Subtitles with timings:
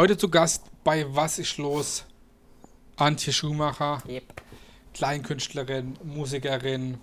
[0.00, 2.06] Heute zu Gast bei Was ist los?
[2.96, 4.32] Antje Schumacher, Yep.
[4.94, 6.96] Kleinkünstlerin, Musikerin,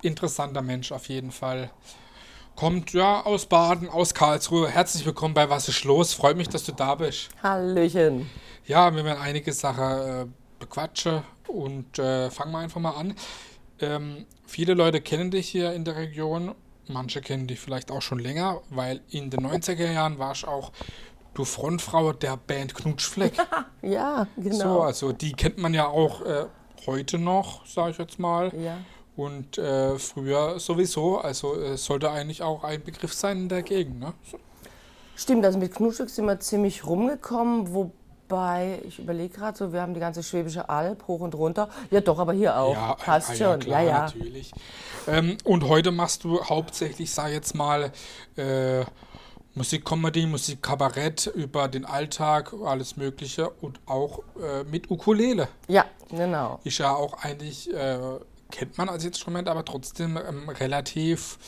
[0.00, 1.68] interessanter Mensch auf jeden Fall.
[2.54, 4.70] Kommt ja aus Baden, aus Karlsruhe.
[4.70, 6.14] Herzlich willkommen bei Was ist los?
[6.14, 7.28] Freut mich, dass du da bist.
[7.42, 8.30] Hallöchen.
[8.64, 10.26] Ja, wir werden einige Sachen äh,
[10.58, 13.14] bequatschen und äh, fangen wir einfach mal an.
[13.78, 16.54] Ähm, viele Leute kennen dich hier in der Region,
[16.88, 20.72] manche kennen dich vielleicht auch schon länger, weil in den 90er Jahren warst du auch
[21.36, 23.34] du Frontfrau der Band Knutschfleck.
[23.82, 24.80] Ja, So, genau.
[24.80, 26.46] also die kennt man ja auch äh,
[26.86, 28.52] heute noch, sage ich jetzt mal.
[28.56, 28.78] Ja.
[29.14, 34.00] Und äh, früher sowieso, also es sollte eigentlich auch ein Begriff sein in der Gegend.
[34.00, 34.12] Ne?
[34.28, 34.38] So.
[35.14, 39.94] Stimmt, also mit Knutschig sind wir ziemlich rumgekommen, wobei, ich überlege gerade so, wir haben
[39.94, 41.68] die ganze Schwäbische Alb hoch und runter.
[41.90, 42.74] Ja, doch, aber hier auch.
[42.74, 43.60] Ja, Passt ah, schon.
[43.60, 44.00] klar, ja, ja.
[44.00, 44.52] natürlich.
[45.06, 47.92] Ähm, und heute machst du hauptsächlich, sag jetzt mal,
[48.36, 48.84] äh,
[49.56, 55.48] Musikcomedy, Musikkabarett über den Alltag, alles Mögliche und auch äh, mit Ukulele.
[55.66, 56.60] Ja, genau.
[56.62, 57.98] Ist ja auch eigentlich, äh,
[58.50, 61.38] kennt man als Instrument, aber trotzdem ähm, relativ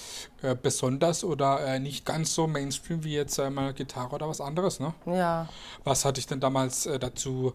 [0.41, 4.41] äh, besonders oder äh, nicht ganz so Mainstream wie jetzt äh, mal Gitarre oder was
[4.41, 4.81] anderes.
[4.81, 4.95] Ne?
[5.05, 5.47] Ja.
[5.85, 7.53] Was hat dich denn damals äh, dazu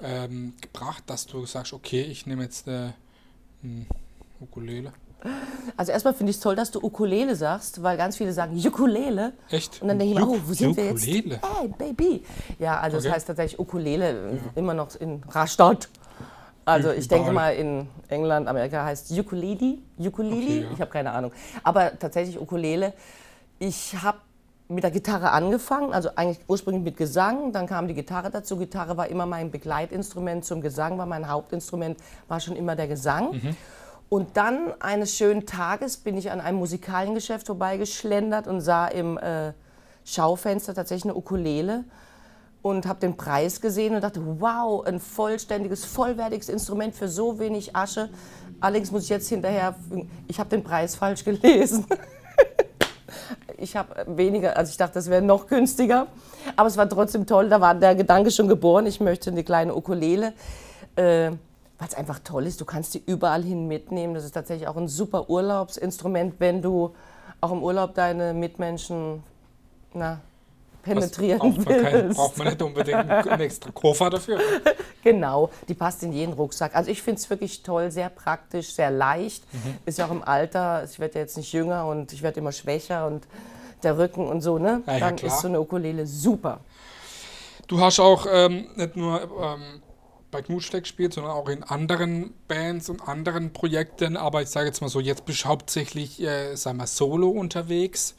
[0.00, 2.94] ähm, gebracht, dass du sagst, okay, ich nehme jetzt eine
[3.60, 3.86] hm,
[4.40, 4.92] Ukulele?
[5.76, 9.32] Also erstmal finde ich es toll, dass du Ukulele sagst, weil ganz viele sagen Ukulele.
[9.50, 9.82] Echt?
[9.82, 11.02] Und dann denke ich mir, oh, wo sind wir jetzt?
[11.06, 11.40] Ukulele?
[11.58, 12.24] Hey, Baby.
[12.58, 13.06] Ja, also Okay.
[13.06, 15.88] das heißt tatsächlich Ukulele, immer noch in Rastatt.
[16.64, 20.68] Also ich denke mal in England, Amerika heißt Ukulele, Ukulele, Okay, ja.
[20.74, 21.32] ich habe keine Ahnung.
[21.62, 22.92] Aber tatsächlich Ukulele.
[23.60, 24.18] Ich habe
[24.68, 28.56] mit der Gitarre angefangen, also eigentlich ursprünglich mit Gesang, dann kam die Gitarre dazu.
[28.56, 33.32] Gitarre war immer mein Begleitinstrument zum Gesang, war mein Hauptinstrument, war schon immer der Gesang.
[33.32, 33.56] Mhm.
[34.08, 39.52] Und dann eines schönen Tages bin ich an einem Musikaliengeschäft vorbeigeschlendert und sah im äh,
[40.04, 41.84] Schaufenster tatsächlich eine Ukulele
[42.62, 47.74] und habe den Preis gesehen und dachte, wow, ein vollständiges, vollwertiges Instrument für so wenig
[47.74, 48.08] Asche.
[48.60, 49.74] Allerdings muss ich jetzt hinterher,
[50.28, 51.86] ich habe den Preis falsch gelesen.
[53.58, 56.08] Ich habe weniger, also ich dachte, das wäre noch günstiger.
[56.56, 59.74] Aber es war trotzdem toll, da war der Gedanke schon geboren, ich möchte eine kleine
[59.74, 60.34] Ukulele.
[60.94, 61.32] Äh,
[61.78, 64.14] weil es einfach toll ist, du kannst die überall hin mitnehmen.
[64.14, 66.94] Das ist tatsächlich auch ein super Urlaubsinstrument, wenn du
[67.40, 69.22] auch im Urlaub deine Mitmenschen
[69.92, 70.20] na,
[70.82, 72.16] penetrieren braucht, man willst.
[72.16, 74.38] braucht man nicht unbedingt einen extra Koffer dafür.
[75.02, 76.74] Genau, die passt in jeden Rucksack.
[76.74, 79.44] Also ich finde es wirklich toll, sehr praktisch, sehr leicht.
[79.54, 79.76] Mhm.
[79.84, 82.50] Ist ja auch im Alter, ich werde ja jetzt nicht jünger und ich werde immer
[82.50, 83.24] schwächer und
[83.84, 84.82] der Rücken und so, ne?
[84.84, 85.32] Ja, ja, Dann klar.
[85.32, 86.58] ist so eine Ukulele super.
[87.68, 89.80] Du hast auch ähm, nicht nur ähm,
[90.30, 94.16] bei Knutschleck gespielt, sondern auch in anderen Bands und anderen Projekten.
[94.16, 98.14] Aber ich sage jetzt mal so, jetzt bist du hauptsächlich, äh, sag mal, solo unterwegs.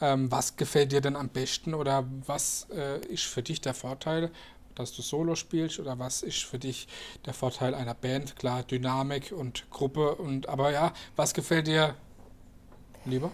[0.00, 4.30] Ähm, was gefällt dir denn am besten oder was äh, ist für dich der Vorteil,
[4.74, 6.86] dass du solo spielst oder was ist für dich
[7.24, 8.36] der Vorteil einer Band?
[8.36, 11.94] Klar, Dynamik und Gruppe und aber ja, was gefällt dir
[13.06, 13.32] lieber?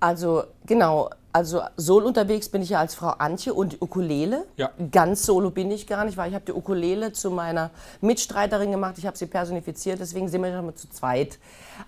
[0.00, 4.46] Also genau, also solo unterwegs bin ich ja als Frau Antje und die Ukulele.
[4.56, 4.70] Ja.
[4.90, 8.94] Ganz solo bin ich gar nicht, weil ich habe die Ukulele zu meiner Mitstreiterin gemacht.
[8.96, 11.38] Ich habe sie personifiziert, deswegen sind wir schon mal zu zweit.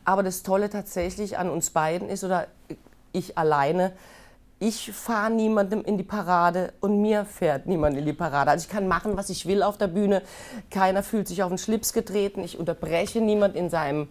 [0.05, 2.47] Aber das Tolle tatsächlich an uns beiden ist, oder
[3.13, 3.93] ich alleine,
[4.59, 8.51] ich fahre niemandem in die Parade und mir fährt niemand in die Parade.
[8.51, 10.21] Also ich kann machen, was ich will auf der Bühne.
[10.71, 12.45] Keiner fühlt sich auf den Schlips getreten.
[12.45, 14.09] Ich unterbreche niemand in seinem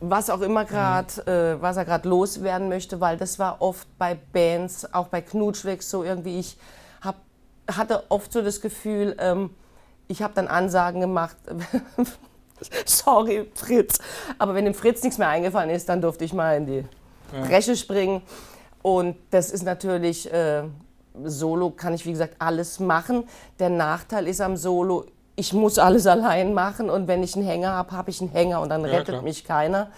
[0.00, 4.18] was auch immer gerade, äh, was er gerade loswerden möchte, weil das war oft bei
[4.32, 6.56] Bands, auch bei Knutschweg so irgendwie, ich
[7.02, 7.16] hab,
[7.70, 9.50] hatte oft so das Gefühl, ähm,
[10.08, 11.36] ich habe dann Ansagen gemacht,
[12.84, 13.98] sorry Fritz,
[14.38, 16.84] aber wenn dem Fritz nichts mehr eingefallen ist, dann durfte ich mal in die
[17.32, 18.22] Bresche springen.
[18.82, 20.62] Und das ist natürlich, äh,
[21.24, 23.24] Solo kann ich wie gesagt alles machen.
[23.58, 25.06] Der Nachteil ist am Solo,
[25.40, 28.60] ich muss alles allein machen und wenn ich einen Hänger habe, habe ich einen Hänger
[28.60, 29.22] und dann Ja, rettet klar.
[29.22, 29.88] mich keiner.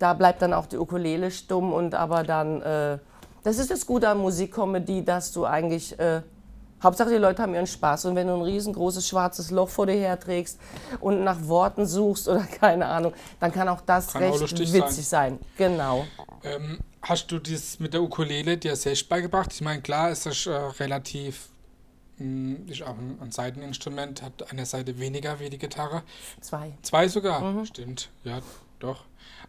[0.00, 2.98] Da bleibt dann auch die Ukulele stumm und aber dann, äh,
[3.44, 6.22] das ist das Gute an Musikcomedy, dass du eigentlich, äh,
[6.82, 9.92] Hauptsache die Leute haben ihren Spaß und wenn du ein riesengroßes schwarzes Loch vor dir
[9.92, 10.58] herträgst
[10.98, 14.72] und nach Worten suchst oder keine Ahnung, dann kann auch das Kann auch recht lustig
[14.72, 15.38] witzig sein.
[15.56, 16.04] Genau.
[16.42, 19.50] Ähm, hast du das mit der Ukulele dir selbst beigebracht?
[19.52, 20.50] Ich meine, klar, ist äh,
[20.80, 21.49] relativ,
[22.20, 26.02] ist auch ein, ein Seiteninstrument, hat eine Seite weniger wie die Gitarre.
[26.40, 26.72] Zwei.
[26.82, 27.66] Zwei sogar, Mhm.
[27.66, 28.40] stimmt, ja,
[28.78, 29.04] doch.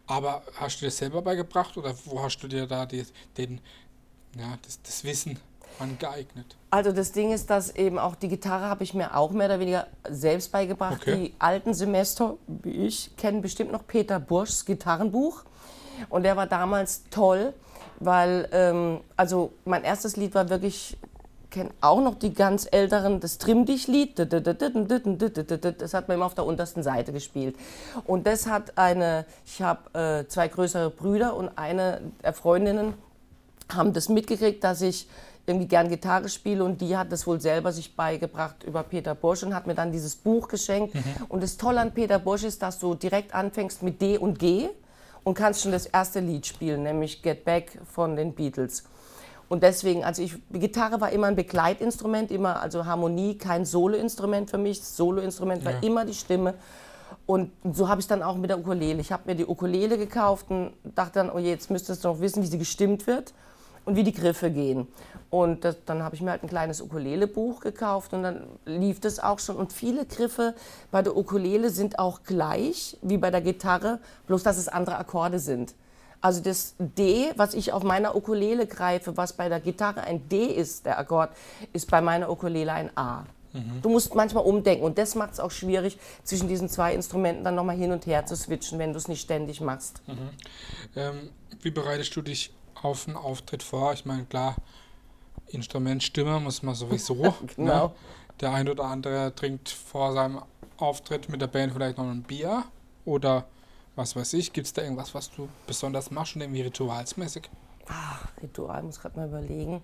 [0.07, 3.05] Aber hast du dir selber beigebracht oder wo hast du dir da die,
[3.37, 3.61] den,
[4.37, 5.39] ja, das, das Wissen
[5.79, 6.57] angeeignet?
[6.69, 9.59] Also das Ding ist, dass eben auch die Gitarre habe ich mir auch mehr oder
[9.59, 11.01] weniger selbst beigebracht.
[11.01, 11.15] Okay.
[11.15, 15.43] Die alten Semester, wie ich, kennen bestimmt noch Peter Burschs Gitarrenbuch.
[16.09, 17.53] Und der war damals toll,
[17.99, 20.97] weil, ähm, also mein erstes Lied war wirklich
[21.51, 24.17] kenne auch noch die ganz älteren, das Trimm dich Lied.
[24.17, 27.55] Das hat man immer auf der untersten Seite gespielt.
[28.05, 32.93] Und das hat eine, ich habe äh, zwei größere Brüder und eine der Freundinnen
[33.69, 35.07] haben das mitgekriegt, dass ich
[35.45, 39.43] irgendwie gern Gitarre spiele und die hat das wohl selber sich beigebracht über Peter Bosch
[39.43, 40.95] und hat mir dann dieses Buch geschenkt.
[40.95, 41.03] Mhm.
[41.29, 44.69] Und das Tolle an Peter Bosch ist, dass du direkt anfängst mit D und G
[45.23, 48.83] und kannst schon das erste Lied spielen, nämlich Get Back von den Beatles.
[49.51, 54.57] Und deswegen, also ich, Gitarre war immer ein Begleitinstrument, immer, also Harmonie, kein Soloinstrument für
[54.57, 54.79] mich.
[54.79, 55.79] Das Soloinstrument war ja.
[55.81, 56.53] immer die Stimme.
[57.25, 59.01] Und so habe ich dann auch mit der Ukulele.
[59.01, 62.21] Ich habe mir die Ukulele gekauft und dachte dann, oh je, jetzt müsstest du noch
[62.21, 63.33] wissen, wie sie gestimmt wird
[63.83, 64.87] und wie die Griffe gehen.
[65.29, 69.19] Und das, dann habe ich mir halt ein kleines Ukulele-Buch gekauft und dann lief das
[69.19, 69.57] auch schon.
[69.57, 70.55] Und viele Griffe
[70.91, 75.39] bei der Ukulele sind auch gleich wie bei der Gitarre, bloß dass es andere Akkorde
[75.39, 75.75] sind.
[76.21, 80.45] Also das D, was ich auf meiner Ukulele greife, was bei der Gitarre ein D
[80.45, 81.31] ist, der Akkord,
[81.73, 83.25] ist bei meiner Ukulele ein A.
[83.53, 83.81] Mhm.
[83.81, 87.55] Du musst manchmal umdenken und das macht es auch schwierig, zwischen diesen zwei Instrumenten dann
[87.55, 90.01] nochmal hin und her zu switchen, wenn du es nicht ständig machst.
[90.07, 90.29] Mhm.
[90.95, 91.29] Ähm,
[91.61, 93.93] wie bereitest du dich auf einen Auftritt vor?
[93.93, 94.55] Ich meine, klar,
[95.47, 97.15] Instrument Stimme muss man sowieso.
[97.21, 97.33] Ne?
[97.55, 97.87] genau.
[97.87, 97.93] Ne?
[98.39, 100.41] Der ein oder andere trinkt vor seinem
[100.77, 102.63] Auftritt mit der Band vielleicht noch ein Bier
[103.05, 103.45] oder
[103.95, 104.53] was weiß ich.
[104.53, 107.49] Gibt es da irgendwas, was du besonders machst und irgendwie ritualsmäßig?
[107.87, 109.81] Ach, Ritual, muss gerade mal überlegen.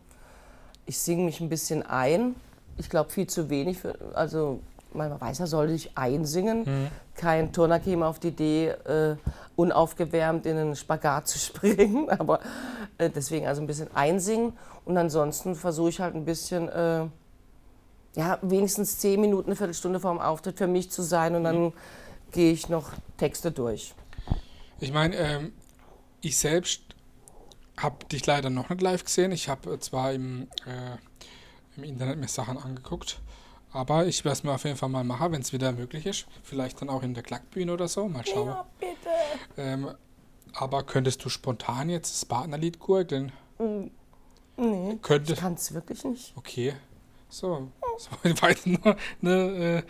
[0.85, 2.35] Ich singe mich ein bisschen ein.
[2.77, 3.79] Ich glaube viel zu wenig.
[3.79, 4.61] Für, also
[4.93, 6.59] man weiß ja, sollte ich einsingen.
[6.59, 6.87] Mhm.
[7.15, 9.15] Kein Turner käme auf die Idee, äh,
[9.55, 12.09] unaufgewärmt in einen Spagat zu springen.
[12.09, 12.39] Aber
[12.97, 14.53] äh, deswegen also ein bisschen einsingen.
[14.85, 17.05] Und ansonsten versuche ich halt ein bisschen, äh,
[18.15, 21.35] ja, wenigstens zehn Minuten, eine Viertelstunde vor dem Auftritt für mich zu sein.
[21.35, 21.73] Und dann mhm.
[22.31, 23.93] Gehe ich noch Texte durch.
[24.79, 25.53] Ich meine, ähm,
[26.21, 26.81] ich selbst
[27.77, 29.31] habe dich leider noch nicht live gesehen.
[29.31, 30.97] Ich habe zwar im, äh,
[31.77, 33.19] im Internet mir Sachen angeguckt
[33.71, 36.25] aber ich werde es mir auf jeden Fall mal machen, wenn es wieder möglich ist.
[36.43, 38.07] Vielleicht dann auch in der Klackbühne oder so.
[38.07, 38.47] Mal schauen.
[38.47, 39.09] Ja, bitte.
[39.57, 39.91] Ähm,
[40.53, 43.31] aber könntest du spontan jetzt das Partnerlied gurgeln?
[43.59, 43.87] Mm,
[44.57, 44.97] nee.
[45.01, 45.33] Könnte.
[45.33, 46.33] Ich kann es wirklich nicht.
[46.35, 46.73] Okay.
[47.29, 48.09] So, so
[48.41, 49.83] weit nur, ne, äh,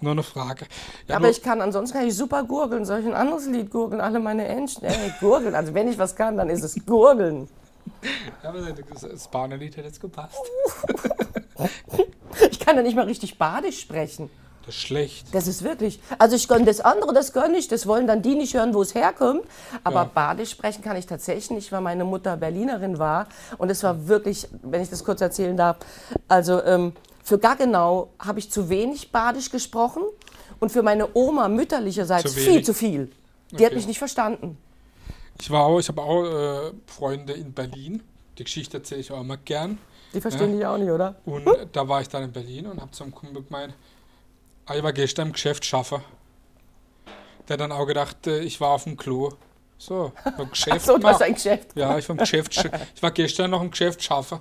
[0.00, 0.66] nur eine Frage.
[1.08, 2.84] Ja, aber ich kann, ansonsten kann ich super gurgeln.
[2.84, 4.00] Soll ich ein anderes Lied gurgeln?
[4.00, 4.84] Alle meine Entchen.
[4.84, 5.54] Ey, gurgeln.
[5.54, 7.48] Also wenn ich was kann, dann ist es gurgeln.
[8.42, 10.40] Ja, aber das Partnerlied hätte jetzt gepasst.
[12.50, 14.30] Ich kann ja nicht mal richtig badisch sprechen.
[14.66, 15.34] Das ist schlecht.
[15.34, 16.00] Das ist wirklich.
[16.18, 17.68] Also ich gönne das andere, das gönne ich.
[17.68, 19.42] Das wollen dann die nicht hören, wo es herkommt.
[19.84, 20.10] Aber ja.
[20.12, 23.28] badisch sprechen kann ich tatsächlich nicht, weil meine Mutter Berlinerin war.
[23.58, 25.76] Und es war wirklich, wenn ich das kurz erzählen darf,
[26.28, 26.94] also ähm,
[27.24, 30.02] für Gaggenau habe ich zu wenig badisch gesprochen.
[30.60, 33.10] Und für meine Oma mütterlicherseits zu viel zu viel.
[33.50, 33.66] Die okay.
[33.66, 34.56] hat mich nicht verstanden.
[35.40, 38.02] Ich war auch, ich habe auch äh, Freunde in Berlin.
[38.38, 39.78] Die Geschichte erzähle ich auch immer gern.
[40.12, 40.56] Die verstehen ja.
[40.56, 41.16] dich auch nicht, oder?
[41.24, 43.74] Und da war ich dann in Berlin und habe zum Kumpel gemeint,
[44.66, 46.02] ah, ich war gestern im Geschäft schaffen.
[47.48, 49.30] Der hat dann auch gedacht, äh, ich war auf dem Klo.
[49.76, 50.86] So, beim Geschäft.
[50.86, 51.68] so, das ist ein Geschäft.
[51.74, 54.38] Ja, ich war, im Geschäft, ich war gestern noch im Geschäft schaffen.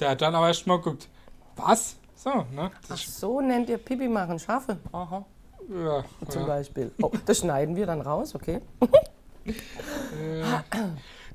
[0.00, 1.08] Der hat dann aber erst mal geguckt,
[1.56, 1.96] was?
[2.22, 2.70] So, ne?
[2.88, 4.78] Ach so, nennt ihr Pipi machen, schaffen.
[4.92, 5.26] Aha.
[5.68, 6.04] Ja.
[6.28, 6.46] Zum ja.
[6.46, 6.92] Beispiel.
[7.02, 8.60] Oh, das schneiden wir dann raus, okay?
[9.44, 10.44] äh,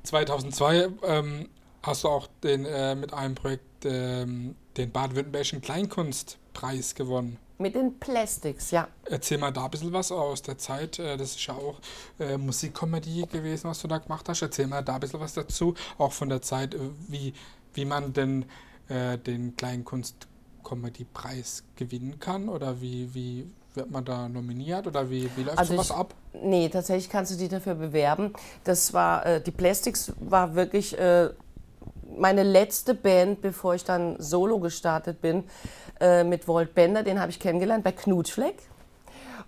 [0.02, 1.50] 2002 ähm,
[1.82, 7.36] hast du auch den, äh, mit einem Projekt ähm, den Baden-Württembergischen Kleinkunstpreis gewonnen.
[7.58, 8.88] Mit den Plastics, ja.
[9.04, 10.98] Erzähl mal da ein bisschen was aus der Zeit.
[10.98, 11.80] Äh, das ist ja auch
[12.18, 14.40] äh, Musikkomödie gewesen, was du da gemacht hast.
[14.40, 15.74] Erzähl mal da ein bisschen was dazu.
[15.98, 16.78] Auch von der Zeit, äh,
[17.08, 17.34] wie,
[17.74, 18.46] wie man denn
[18.88, 19.54] äh, den
[20.68, 25.74] Kleinkunstkomödie-Preis gewinnen kann oder wie, wie wird man da nominiert oder wie, wie läuft also
[25.74, 26.14] sowas ich, ab?
[26.42, 28.32] Nee, tatsächlich kannst du dich dafür bewerben.
[28.64, 31.30] Das war, äh, die Plastics war wirklich äh,
[32.16, 35.44] meine letzte Band, bevor ich dann solo gestartet bin,
[36.00, 38.56] äh, mit Walt Bender, den habe ich kennengelernt bei Knutschfleck.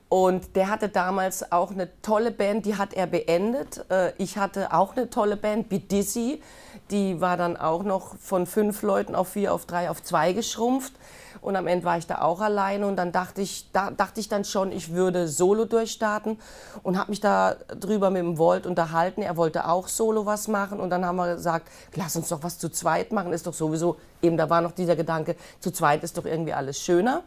[0.09, 3.85] Und der hatte damals auch eine tolle Band, die hat er beendet.
[3.91, 6.43] Äh, ich hatte auch eine tolle Band, Beat Dizzy.
[6.91, 10.93] Die war dann auch noch von fünf Leuten auf vier, auf drei, auf zwei geschrumpft.
[11.41, 12.87] Und am Ende war ich da auch alleine.
[12.87, 16.39] Und dann dachte ich, da dachte ich dann schon, ich würde Solo durchstarten.
[16.83, 19.23] Und habe mich da drüber mit dem Volt unterhalten.
[19.23, 20.81] Er wollte auch Solo was machen.
[20.81, 23.97] Und dann haben wir gesagt, lass uns doch was zu zweit machen, ist doch sowieso,
[24.21, 27.23] eben da war noch dieser Gedanke, zu zweit ist doch irgendwie alles schöner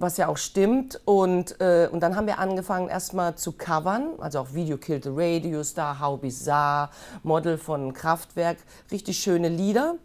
[0.00, 1.00] was ja auch stimmt.
[1.04, 5.10] Und, äh, und dann haben wir angefangen erstmal zu covern, also auch Video Killed the
[5.12, 6.90] Radio Star, How Bizarre,
[7.22, 8.58] Model von Kraftwerk,
[8.90, 9.96] richtig schöne Lieder.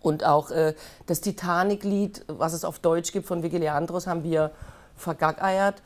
[0.00, 0.74] Und auch äh,
[1.06, 4.52] das Titanic-Lied, was es auf Deutsch gibt von Vicky Leandros, haben wir
[4.96, 5.82] vergackeiert.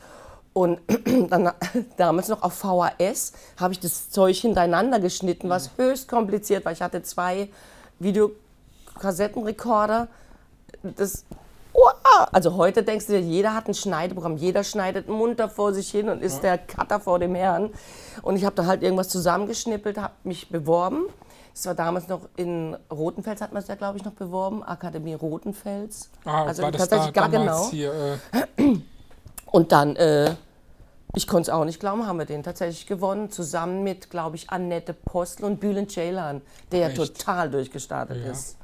[0.53, 0.81] Und
[1.31, 1.51] dann
[1.97, 6.73] damals noch auf VHS habe ich das Zeug hintereinander geschnitten, was höchst kompliziert war.
[6.73, 7.49] Ich hatte zwei
[7.99, 10.09] Videokassettenrekorder.
[10.83, 11.25] das,
[12.33, 16.09] also heute denkst du dir, jeder hat ein Schneideprogramm, jeder schneidet munter vor sich hin
[16.09, 17.71] und ist der Cutter vor dem Herrn.
[18.23, 21.07] Und ich habe da halt irgendwas zusammengeschnippelt, habe mich beworben.
[21.54, 25.14] Es war damals noch in Rotenfels, hat man es ja, glaube ich, noch beworben, Akademie
[25.14, 26.11] Rotenfels.
[26.25, 27.69] Ah, also war das tatsächlich da gar genau.
[27.71, 28.19] hier,
[28.57, 28.76] äh,
[29.52, 30.35] Und dann, äh,
[31.14, 34.49] ich konnte es auch nicht glauben, haben wir den tatsächlich gewonnen, zusammen mit, glaube ich,
[34.49, 36.40] Annette Postel und Bülent Ceylan,
[36.73, 38.33] der ja total durchgestartet Ja.
[38.33, 38.57] ist.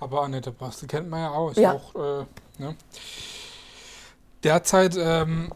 [0.00, 1.50] Aber Annette Bastel kennt man ja auch.
[1.50, 1.72] Ist Ja.
[1.72, 2.26] auch äh,
[2.58, 2.76] ne?
[4.42, 5.52] Derzeit, ähm,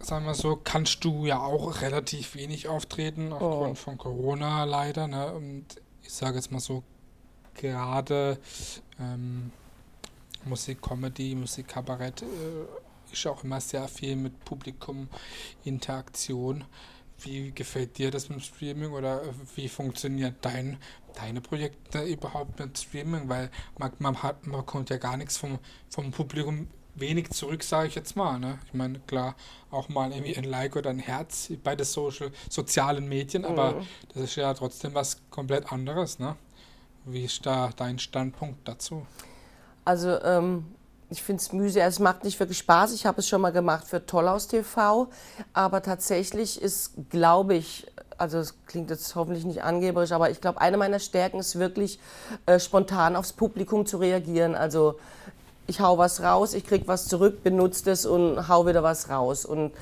[0.00, 3.74] sagen wir so, kannst du ja auch relativ wenig auftreten, aufgrund Oh.
[3.74, 5.06] von Corona leider.
[5.06, 5.32] Ne?
[5.32, 5.66] Und
[6.02, 6.82] ich sage jetzt mal so,
[7.54, 8.38] gerade
[8.98, 9.52] ähm,
[10.44, 12.26] Musik, Comedy, Musik, Kabarett äh,
[13.12, 15.08] ist auch immer sehr viel mit Publikum,
[15.64, 16.64] Interaktion.
[17.22, 19.22] Wie gefällt dir das mit dem Streaming oder
[19.56, 20.78] wie funktioniert dein,
[21.14, 23.28] deine Projekte überhaupt mit Streaming?
[23.28, 25.58] Weil man, man, hat, man kommt ja gar nichts vom,
[25.88, 28.38] vom Publikum wenig zurück, sage ich jetzt mal.
[28.38, 28.58] Ne?
[28.66, 29.34] Ich meine, klar,
[29.70, 34.22] auch mal irgendwie ein Like oder ein Herz bei den Social, sozialen Medien, aber das
[34.24, 36.18] ist ja trotzdem was komplett anderes.
[36.18, 36.36] Ne?
[37.04, 39.06] Wie ist da dein Standpunkt dazu?
[39.84, 40.66] Also ähm,
[41.10, 42.92] ich finde es mühsam, es macht nicht wirklich Spaß.
[42.94, 45.08] Ich habe es schon mal gemacht für Tollaus TV,
[45.52, 47.86] aber tatsächlich ist, glaube ich,
[48.16, 51.98] also es klingt jetzt hoffentlich nicht angeberisch, aber ich glaube, eine meiner Stärken ist wirklich
[52.46, 54.54] äh, spontan aufs Publikum zu reagieren.
[54.54, 54.98] Also
[55.70, 59.44] ich hau was raus, ich krieg was zurück, benutze das und hau wieder was raus.
[59.44, 59.72] Und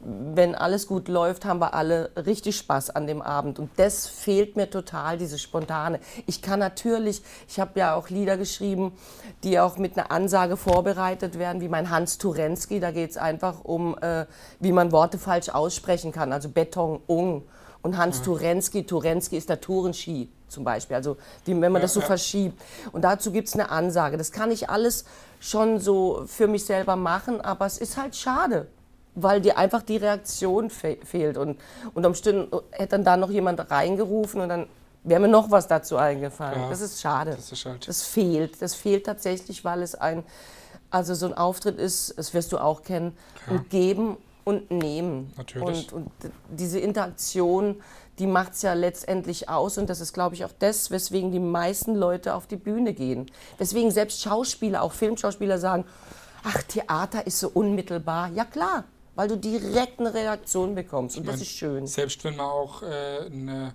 [0.00, 3.60] wenn alles gut läuft, haben wir alle richtig Spaß an dem Abend.
[3.60, 6.00] Und das fehlt mir total, diese spontane.
[6.26, 8.92] Ich kann natürlich, ich habe ja auch Lieder geschrieben,
[9.44, 12.80] die auch mit einer Ansage vorbereitet werden, wie mein Hans Turensky.
[12.80, 14.26] Da geht es einfach um, äh,
[14.58, 16.32] wie man Worte falsch aussprechen kann.
[16.32, 17.44] Also Beton, Ung.
[17.82, 20.96] Und Hans Turensky, Turensky ist der Tourenski zum Beispiel.
[20.96, 22.06] Also wie, wenn man das so ja.
[22.06, 22.60] verschiebt.
[22.92, 24.16] Und dazu gibt es eine Ansage.
[24.16, 25.04] Das kann ich alles
[25.40, 28.68] schon so für mich selber machen, aber es ist halt schade,
[29.14, 31.36] weil dir einfach die Reaktion fe fehlt.
[31.36, 31.58] Und
[31.94, 34.66] unter Umständen hätte dann da noch jemand reingerufen und dann
[35.04, 36.54] wäre mir noch was dazu eingefallen.
[36.54, 36.70] Klar.
[36.70, 37.32] Das ist schade.
[37.36, 37.88] Das ist halt.
[37.88, 38.60] Das fehlt.
[38.60, 40.24] Das fehlt tatsächlich, weil es ein,
[40.90, 43.52] also so ein Auftritt ist, das wirst du auch kennen, Ja.
[43.54, 45.32] und geben und nehmen.
[45.36, 45.92] Natürlich.
[45.92, 46.10] Und, und
[46.50, 47.82] diese Interaktion,
[48.20, 49.76] die macht es ja letztendlich aus.
[49.76, 53.28] Und das ist, glaube ich, auch das, weswegen die meisten Leute auf die Bühne gehen.
[53.58, 55.84] Weswegen selbst Schauspieler, auch Filmschauspieler sagen,
[56.44, 58.30] ach, Theater ist so unmittelbar.
[58.34, 58.84] Ja klar,
[59.16, 61.16] weil du direkt eine Reaktion bekommst.
[61.16, 61.86] Und Ich das mein, ist schön.
[61.88, 63.74] Selbst wenn man auch äh, eine,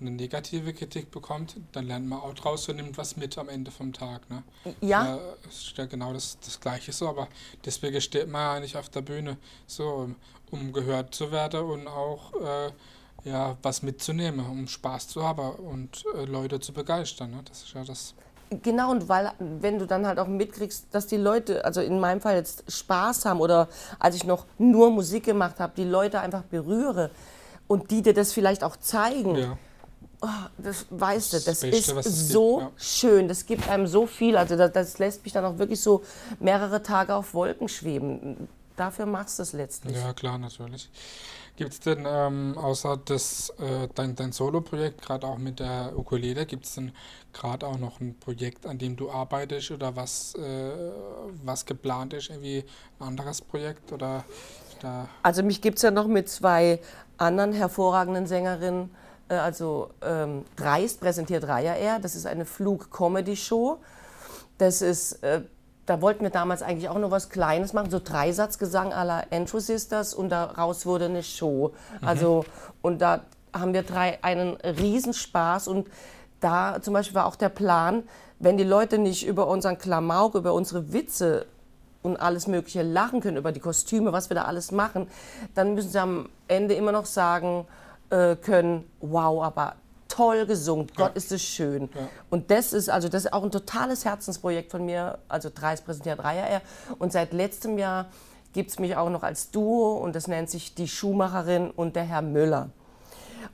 [0.00, 3.70] eine negative Kritik bekommt, dann lernt man auch draus und nimmt was mit am Ende
[3.70, 4.28] vom Tag.
[4.30, 4.42] Ne?
[4.80, 7.28] Ja, Äh, es ist ja genau das, das Gleiche so, aber
[7.64, 9.36] deswegen steht man ja nicht auf der Bühne,
[9.66, 10.16] so, um,
[10.50, 12.70] um gehört zu werden und auch äh,
[13.28, 17.30] ja, was mitzunehmen, um Spaß zu haben und äh, Leute zu begeistern.
[17.32, 17.40] Ne?
[17.48, 18.14] Das ist ja das.
[18.62, 22.22] Genau, und weil, wenn du dann halt auch mitkriegst, dass die Leute, also in meinem
[22.22, 26.44] Fall jetzt Spaß haben oder als ich noch nur Musik gemacht habe, die Leute einfach
[26.44, 27.10] berühre
[27.66, 29.58] und die dir das vielleicht auch zeigen, Ja.
[30.58, 32.70] Das weißt du, Das Beste, ist es gibt, so ja.
[32.76, 36.02] schön, das gibt einem so viel, also das, das lässt mich dann auch wirklich so
[36.40, 38.48] mehrere Tage auf Wolken schweben.
[38.76, 39.96] Dafür machst du es letztlich.
[39.96, 40.88] Ja, klar, natürlich.
[41.56, 46.46] Gibt es denn ähm, außer das, äh, dein, dein Solo-Projekt, gerade auch mit der Ukulele,
[46.46, 46.92] gibt es denn
[47.32, 50.92] gerade auch noch ein Projekt, an dem du arbeitest oder was, äh,
[51.42, 52.64] was geplant ist, irgendwie
[53.00, 54.24] ein anderes Projekt oder
[54.80, 56.80] da, Also mich gibt es ja noch mit zwei
[57.16, 58.90] anderen hervorragenden Sängerinnen.
[59.28, 61.98] Äh, Also ähm, Dreist präsentiert Raya Air.
[62.00, 63.78] Das ist eine Flug-Comedy-Show.
[64.58, 65.42] Das ist, äh,
[65.86, 69.60] da wollten wir damals eigentlich auch noch was Kleines machen, so Dreisatzgesang à la Andrew
[69.60, 71.72] Sisters und daraus wurde eine Show.
[72.02, 72.44] Also
[72.82, 73.22] und da
[73.54, 75.88] haben wir drei einen Riesenspaß und
[76.40, 78.02] da zum Beispiel war auch der Plan,
[78.38, 81.46] wenn die Leute nicht über unseren Klamauk, über unsere Witze
[82.02, 85.08] und alles Mögliche lachen können über die Kostüme, was wir da alles machen,
[85.54, 87.66] dann müssen sie am Ende immer noch sagen
[88.10, 89.76] äh, können, wow, aber
[90.08, 91.88] toll gesungen, Gott ist es schön.
[91.94, 92.08] Ja.
[92.30, 96.22] Und das ist also das ist auch ein totales Herzensprojekt von mir, also Dreis präsentiert
[96.24, 96.62] Reiher
[96.98, 98.06] Und seit letztem Jahr
[98.52, 102.04] gibt es mich auch noch als Duo und das nennt sich die Schuhmacherin und der
[102.04, 102.70] Herr Müller.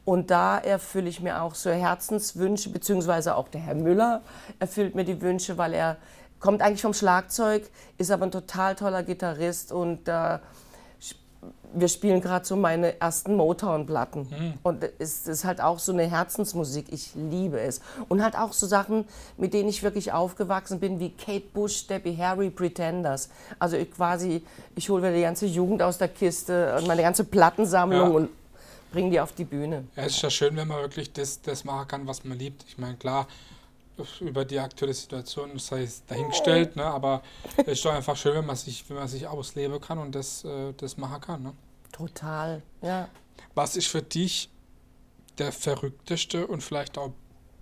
[0.04, 4.22] Und da erfülle ich mir auch so Herzenswünsche, beziehungsweise auch der Herr Müller
[4.58, 5.96] erfüllt mir die Wünsche, weil er
[6.40, 7.68] kommt eigentlich vom Schlagzeug,
[7.98, 10.38] ist aber ein total toller Gitarrist und äh,
[11.76, 14.54] wir spielen gerade so meine ersten Motown-Platten.
[14.62, 16.86] Und es ist halt auch so eine Herzensmusik.
[16.92, 17.80] Ich liebe es.
[18.08, 19.04] Und halt auch so Sachen,
[19.36, 23.28] mit denen ich wirklich aufgewachsen bin, wie Kate Bush, Debbie Harry, Pretenders.
[23.58, 24.44] Also ich quasi,
[24.76, 28.16] ich hole wieder die ganze Jugend aus der Kiste und meine ganze Plattensammlung Ja.
[28.18, 28.28] und
[28.92, 29.84] bringe die auf die Bühne.
[29.96, 32.64] Ja, es ist ja schön, wenn man wirklich das, das machen kann, was man liebt.
[32.68, 33.26] Ich meine, klar,
[34.20, 36.84] über die aktuelle Situation, das heißt dahingestellt, ne?
[36.84, 37.22] aber
[37.58, 40.44] es ist doch einfach schön, wenn man sich, wenn man sich ausleben kann und das,
[40.44, 41.42] äh, das machen kann.
[41.42, 41.52] Ne?
[41.92, 43.08] Total, ja.
[43.54, 44.50] Was ist für dich
[45.38, 47.12] der verrückteste und vielleicht auch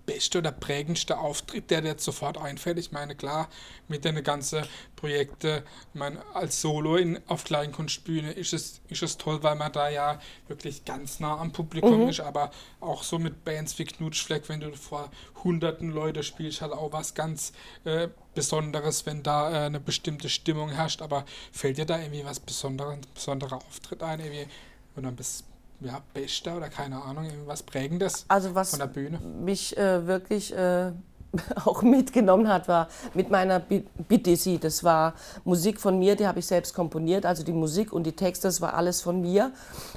[0.05, 2.77] beste oder prägendste Auftritt, der dir jetzt sofort einfällt?
[2.77, 3.49] Ich meine, klar,
[3.87, 4.63] mit den ganzen
[4.95, 9.71] Projekten, ich meine, als Solo in, auf Kleinkunstbühne ist es, ist es toll, weil man
[9.71, 12.09] da ja wirklich ganz nah am Publikum mhm.
[12.09, 15.09] ist, aber auch so mit Bands wie Knutschfleck, wenn du vor
[15.43, 20.69] hunderten Leute spielst, halt auch was ganz äh, Besonderes, wenn da äh, eine bestimmte Stimmung
[20.69, 24.47] herrscht, aber fällt dir da irgendwie was Besonderes, besonderer Auftritt ein, irgendwie,
[24.95, 25.43] oder bis
[25.83, 29.19] ja, Bester oder keine Ahnung, irgendwas Prägendes also was von der Bühne?
[29.19, 30.91] mich äh, wirklich äh,
[31.65, 34.61] auch mitgenommen hat, war mit meiner BDC.
[34.61, 35.13] Das war
[35.43, 37.25] Musik von mir, die habe ich selbst komponiert.
[37.25, 39.51] Also die Musik und die Texte, das war alles von mir.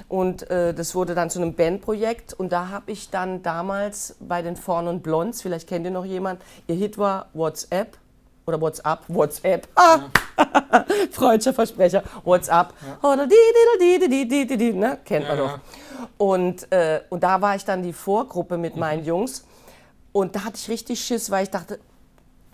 [0.07, 2.33] Und äh, das wurde dann zu einem Bandprojekt.
[2.33, 6.05] Und da habe ich dann damals bei den Vorn und Blondes, vielleicht kennt ihr noch
[6.05, 7.97] jemand, ihr Hit war WhatsApp
[8.47, 9.67] oder WhatsApp, WhatsApp.
[9.75, 9.99] Ah!
[10.37, 10.85] Ja.
[11.11, 12.03] Freudscher Versprecher.
[12.23, 12.73] WhatsApp.
[13.01, 13.09] Ja.
[13.09, 13.35] Oder die,
[13.79, 14.99] die, die, die, die, die, die, ne?
[15.03, 15.59] Kennt man ja, doch.
[16.17, 18.79] Und, äh, und da war ich dann die Vorgruppe mit mhm.
[18.79, 19.45] meinen Jungs.
[20.13, 21.79] Und da hatte ich richtig Schiss, weil ich dachte,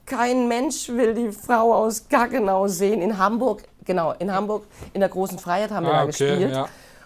[0.06, 3.02] kein Mensch will die Frau aus Gaggenau sehen.
[3.02, 6.66] In Hamburg, genau, in Hamburg, in der großen Freiheit haben wir ah, da okay, gespielt.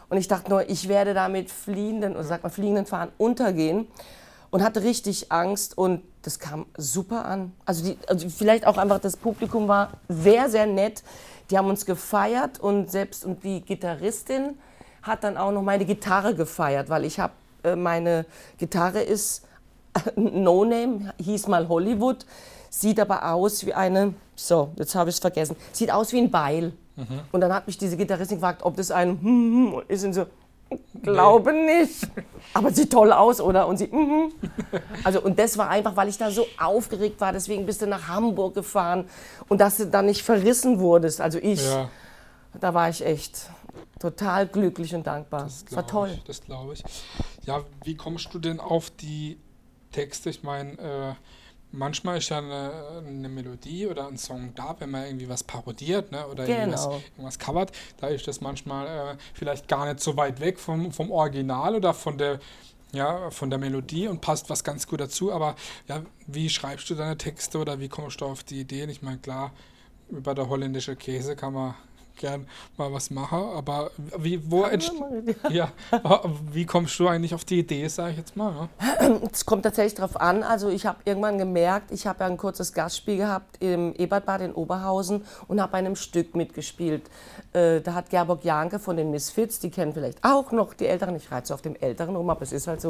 [0.09, 3.87] Und ich dachte nur, ich werde da mit fliegenden, oder sagt man, fliegenden Fahren untergehen
[4.49, 7.53] und hatte richtig Angst und das kam super an.
[7.65, 11.01] Also, die, also vielleicht auch einfach das Publikum war sehr, sehr nett.
[11.49, 14.57] Die haben uns gefeiert und selbst und die Gitarristin
[15.03, 17.31] hat dann auch noch meine Gitarre gefeiert, weil ich habe
[17.63, 18.25] äh, meine
[18.57, 19.45] Gitarre ist
[20.17, 22.25] No Name, hieß mal Hollywood,
[22.69, 26.29] sieht aber aus wie eine, so, jetzt habe ich es vergessen, sieht aus wie ein
[26.29, 26.73] Beil.
[26.97, 27.21] Mhm.
[27.31, 30.25] Und dann hat mich diese Gitarristin gefragt, ob das ein hm, hm, ist und so,
[31.01, 32.07] Glaube nicht.
[32.53, 33.67] Aber sieht toll aus, oder?
[33.67, 34.31] Und sie, mm
[35.03, 37.31] Also, und das war einfach, weil ich da so aufgeregt war.
[37.33, 39.07] Deswegen bist du nach Hamburg gefahren
[39.47, 41.21] und dass du dann nicht verrissen wurdest.
[41.21, 41.89] Also ich, ja.
[42.59, 43.49] da war ich echt
[43.99, 45.43] total glücklich und dankbar.
[45.43, 46.11] Das, das war toll.
[46.13, 46.83] Ich, das glaube ich.
[47.45, 49.37] Ja, wie kommst du denn auf die
[49.91, 50.29] Texte?
[50.29, 51.13] Ich meine, äh,
[51.71, 56.11] manchmal ist ja eine, eine, Melodie oder ein Song da, wenn man irgendwie was parodiert
[56.11, 56.59] ne, oder genau.
[56.59, 57.71] irgendwas, irgendwas covert.
[57.97, 61.93] Da ist das manchmal äh, vielleicht gar nicht so weit weg vom, vom Original oder
[61.93, 62.39] von der,
[62.93, 65.31] ja, von der Melodie und passt was ganz gut dazu.
[65.31, 65.55] Aber
[65.87, 68.89] ja, wie schreibst du deine Texte oder wie kommst du auf die Ideen?
[68.89, 69.51] Ich meine, klar,
[70.09, 71.75] über der holländische Käse kann man
[72.17, 74.65] gern mal was machen, aber wie, wo
[75.49, 75.71] ja,
[76.51, 78.69] wie kommst du eigentlich auf die Idee, sage ich jetzt mal?
[79.31, 80.43] Es kommt tatsächlich darauf an.
[80.43, 84.53] Also ich habe irgendwann gemerkt, ich habe ja ein kurzes Gastspiel gehabt im Ebertbad in
[84.53, 87.03] Oberhausen und habe bei einem Stück mitgespielt.
[87.53, 91.15] Äh, da hat Gerburg Janke von den Misfits, die kennen vielleicht auch noch die Älteren.
[91.15, 92.89] Ich reite so auf dem Älteren rum, aber es ist halt so,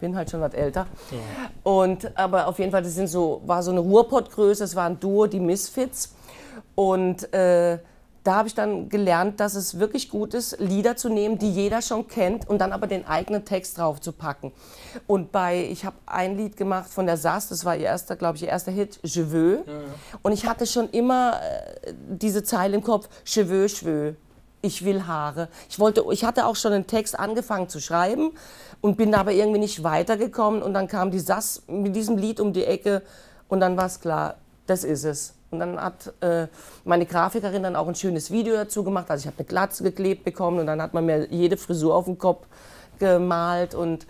[0.00, 0.86] bin halt schon was älter.
[1.10, 1.18] Ja.
[1.62, 4.64] Und aber auf jeden Fall, das sind so, war so eine Ruhrpottgröße.
[4.64, 6.14] Es war ein Duo, die Misfits
[6.74, 7.78] und äh,
[8.24, 11.82] da habe ich dann gelernt, dass es wirklich gut ist, Lieder zu nehmen, die jeder
[11.82, 14.50] schon kennt und dann aber den eigenen Text drauf zu packen.
[15.06, 18.36] Und bei, ich habe ein Lied gemacht von der Sass, das war ihr erster, glaube
[18.36, 19.66] ich, ihr erster Hit, Je veux.
[19.66, 19.78] Ja, ja.
[20.22, 24.16] Und ich hatte schon immer äh, diese Zeile im Kopf, Je veux, je veux.
[24.62, 25.48] Ich will Haare.
[25.68, 28.30] Ich, wollte, ich hatte auch schon einen Text angefangen zu schreiben
[28.80, 30.62] und bin aber irgendwie nicht weitergekommen.
[30.62, 33.02] Und dann kam die Sass mit diesem Lied um die Ecke
[33.48, 35.33] und dann war es klar, das ist es.
[35.54, 36.48] Und dann hat äh,
[36.84, 39.10] meine Grafikerin dann auch ein schönes Video dazu gemacht.
[39.10, 42.04] Also ich habe eine Glatze geklebt bekommen und dann hat man mir jede Frisur auf
[42.04, 42.46] den Kopf
[42.98, 44.06] gemalt und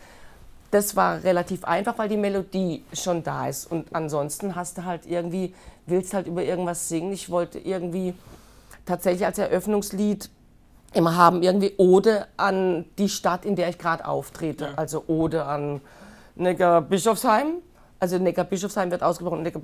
[0.71, 3.71] das war relativ einfach, weil die Melodie schon da ist.
[3.71, 5.55] Und ansonsten hast du halt irgendwie,
[5.87, 7.13] willst halt über irgendwas singen.
[7.13, 8.13] Ich wollte irgendwie
[8.85, 10.29] tatsächlich als Eröffnungslied
[10.93, 14.65] immer haben, irgendwie Ode an die Stadt, in der ich gerade auftrete.
[14.65, 14.75] Ja.
[14.75, 15.81] Also Ode an
[16.35, 17.59] Neckar Bischofsheim.
[18.01, 19.63] Also Neckar Bischofsheim wird ausgebrochen, Neckar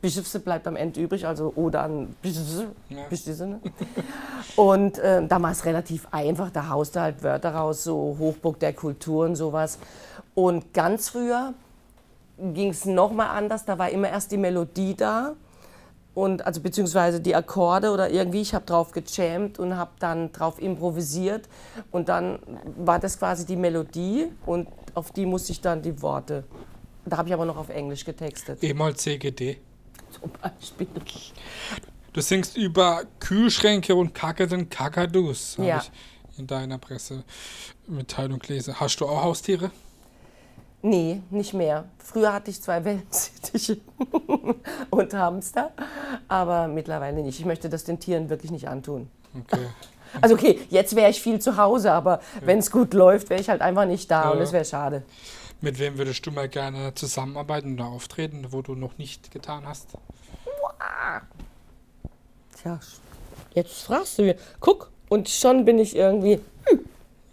[0.00, 2.68] Bischofse bleibt am Ende übrig, also oder an Bischofse.
[2.88, 3.46] Ja.
[3.46, 3.60] Ne?
[4.56, 8.58] Und äh, da war es relativ einfach, da haust du halt Wörter raus, so Hochburg
[8.60, 9.78] der Kultur und sowas.
[10.34, 11.54] Und ganz früher
[12.38, 15.34] ging es nochmal anders, da war immer erst die Melodie da
[16.14, 20.60] und also beziehungsweise die Akkorde oder irgendwie, ich habe drauf gejammt und habe dann drauf
[20.60, 21.48] improvisiert
[21.90, 22.38] und dann
[22.78, 26.44] war das quasi die Melodie und auf die musste ich dann die Worte.
[27.06, 28.62] Da habe ich aber noch auf Englisch getextet.
[28.62, 29.58] E mal CGD
[30.20, 30.88] zum Beispiel.
[32.12, 35.78] Du singst über Kühlschränke und kackenden Kakadus, habe ja.
[35.78, 38.78] ich in deiner Pressemitteilung gelesen.
[38.80, 39.70] Hast du auch Haustiere?
[40.82, 41.84] Nee, nicht mehr.
[41.98, 43.78] Früher hatte ich zwei Wellensittiche
[44.90, 45.72] und Hamster,
[46.28, 47.38] aber mittlerweile nicht.
[47.38, 49.08] Ich möchte das den Tieren wirklich nicht antun.
[49.38, 49.60] Okay.
[50.22, 52.46] Also okay, jetzt wäre ich viel zu Hause, aber ja.
[52.46, 54.30] wenn es gut läuft, wäre ich halt einfach nicht da ja.
[54.30, 55.02] und das wäre schade.
[55.60, 59.88] Mit wem würdest du mal gerne zusammenarbeiten oder auftreten, wo du noch nicht getan hast?
[62.56, 62.78] Tja,
[63.54, 64.36] jetzt fragst du mir.
[64.60, 66.40] Guck, und schon bin ich irgendwie.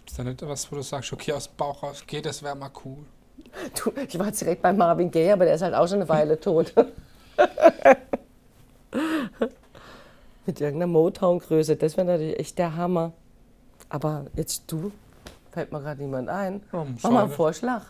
[0.05, 2.55] Ist da nicht was, wo du sagst, okay, aus dem Bauch raus geht, das wäre
[2.55, 2.99] mal cool.
[3.75, 6.09] Du, ich war jetzt direkt bei Marvin Gaye, aber der ist halt auch schon eine
[6.09, 6.73] Weile tot.
[10.45, 13.13] Mit irgendeiner Motown-Größe, das wäre natürlich echt der Hammer.
[13.89, 14.91] Aber jetzt du,
[15.51, 16.63] fällt mir gerade niemand ein.
[16.71, 17.31] Oh, Mach mal einen.
[17.31, 17.83] Vorschlag.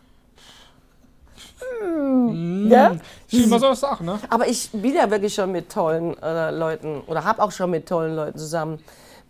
[2.68, 2.96] Mm, Ja?
[3.30, 4.20] Wie man so sagt, ne?
[4.30, 7.88] Aber ich bin ja wirklich schon mit tollen äh, Leuten oder habe auch schon mit
[7.88, 8.80] tollen Leuten zusammen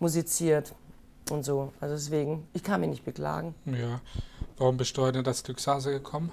[0.00, 0.72] musiziert
[1.30, 1.72] und so.
[1.80, 3.54] Also deswegen, ich kann mich nicht beklagen.
[3.66, 4.00] Ja.
[4.58, 6.30] Warum bist du heute in das Glückshase gekommen?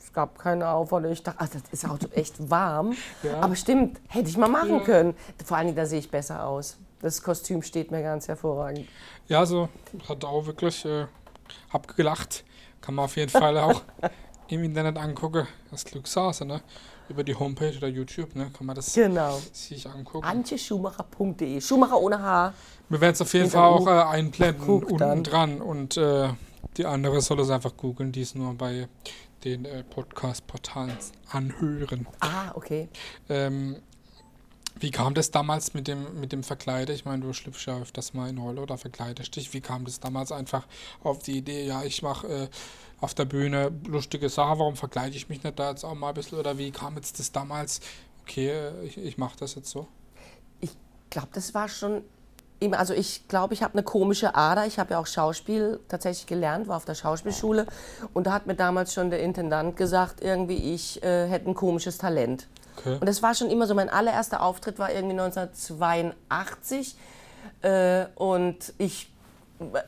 [0.00, 1.12] Es gab keine Aufforderung.
[1.12, 2.94] Ich dachte, ach, das ist auch echt warm.
[3.22, 3.40] Ja.
[3.40, 4.80] Aber stimmt, hätte ich mal machen Ja.
[4.80, 5.14] können.
[5.44, 6.76] Vor allen Dingen, da sehe ich besser aus.
[7.00, 8.86] Das Kostüm steht mir ganz hervorragend.
[9.26, 9.68] Ja, so
[10.08, 11.06] hat auch wirklich, äh,
[11.70, 12.44] hab gelacht.
[12.80, 13.82] Kann man auf jeden Fall auch
[14.48, 15.46] im Internet angucken.
[15.70, 16.60] Das Glückshase, ne?
[17.08, 18.50] Über die Homepage oder YouTube, ne?
[18.56, 19.40] Kann man das Genau.
[19.52, 20.24] sich angucken.
[20.26, 21.60] Antjeschumacher.de.
[21.60, 22.54] Schumacher ohne Haar.
[22.88, 25.22] Wir werden es auf jeden Fall auch äh, einblenden Guck unten dann.
[25.24, 25.60] dran.
[25.60, 26.28] Und äh,
[26.76, 28.88] die andere soll es einfach googeln, die es nur bei
[29.44, 30.96] den äh, Podcast-Portalen
[31.30, 32.06] anhören.
[32.20, 32.88] Ah, okay.
[33.28, 33.76] Ähm,
[34.80, 36.92] wie kam das damals mit dem, mit dem Verkleide?
[36.92, 39.54] Ich meine, du schlüpfst ja öfters mal in Rolle oder verkleidest dich.
[39.54, 40.66] Wie kam das damals einfach
[41.02, 42.48] auf die Idee, ja, ich mache äh,
[43.00, 46.14] auf der Bühne lustige Sachen, warum verkleide ich mich nicht da jetzt auch mal ein
[46.14, 46.38] bisschen?
[46.38, 47.80] Oder wie kam jetzt das damals,
[48.22, 49.86] okay, äh, ich, ich mache das jetzt so?
[50.60, 50.76] Ich
[51.10, 52.02] glaube, das war schon
[52.72, 54.64] also ich glaube, ich habe eine komische Ader.
[54.66, 57.66] Ich habe ja auch Schauspiel tatsächlich gelernt, war auf der Schauspielschule.
[58.14, 61.98] Und da hat mir damals schon der Intendant gesagt, irgendwie ich äh, hätte ein komisches
[61.98, 62.48] Talent.
[62.78, 62.96] Okay.
[63.00, 66.96] Und das war schon immer so, mein allererster Auftritt war irgendwie 1982
[67.62, 69.10] äh, und ich